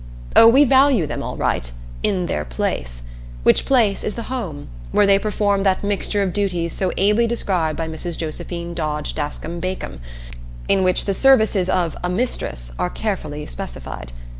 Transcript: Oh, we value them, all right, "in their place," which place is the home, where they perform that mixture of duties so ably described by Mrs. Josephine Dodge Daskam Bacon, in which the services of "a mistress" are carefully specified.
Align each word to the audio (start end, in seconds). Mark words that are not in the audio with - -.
Oh, 0.35 0.47
we 0.47 0.63
value 0.63 1.05
them, 1.05 1.21
all 1.21 1.37
right, 1.37 1.71
"in 2.01 2.25
their 2.25 2.43
place," 2.43 3.03
which 3.43 3.65
place 3.67 4.03
is 4.03 4.15
the 4.15 4.23
home, 4.33 4.67
where 4.91 5.05
they 5.05 5.19
perform 5.19 5.61
that 5.61 5.83
mixture 5.83 6.23
of 6.23 6.33
duties 6.33 6.73
so 6.73 6.91
ably 6.97 7.27
described 7.27 7.77
by 7.77 7.87
Mrs. 7.87 8.17
Josephine 8.17 8.73
Dodge 8.73 9.13
Daskam 9.13 9.59
Bacon, 9.59 10.01
in 10.67 10.81
which 10.83 11.05
the 11.05 11.13
services 11.13 11.69
of 11.69 11.95
"a 12.03 12.09
mistress" 12.09 12.71
are 12.79 12.89
carefully 12.89 13.45
specified. 13.45 14.11